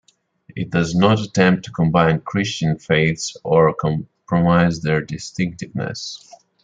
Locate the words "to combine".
1.65-2.21